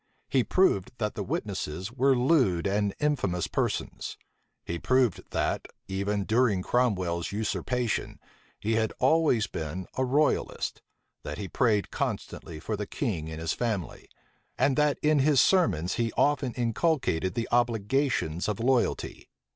He 0.29 0.43
proved 0.43 0.93
that 0.97 1.13
the 1.13 1.21
witnesses 1.21 1.91
were 1.91 2.15
lewd 2.17 2.65
and 2.65 2.95
infamous 2.99 3.45
persons. 3.45 4.17
He 4.65 4.79
proved 4.79 5.21
that, 5.29 5.67
even 5.87 6.23
during 6.23 6.63
Cromwell's 6.63 7.31
usurpation, 7.31 8.19
he 8.59 8.73
had 8.73 8.93
always 8.97 9.45
been 9.45 9.85
a 9.95 10.03
royalist; 10.03 10.81
that 11.21 11.37
he 11.37 11.47
prayed 11.47 11.91
constantly 11.91 12.59
for 12.59 12.75
the 12.75 12.87
king 12.87 13.27
in 13.27 13.37
his 13.37 13.53
family; 13.53 14.09
and 14.57 14.75
that 14.75 14.97
in 15.03 15.19
his 15.19 15.39
sermons 15.39 15.93
he 16.01 16.11
often 16.17 16.53
inculcated 16.53 17.35
the 17.35 17.47
obligations 17.51 18.47
of 18.47 18.59
loyalty. 18.59 19.29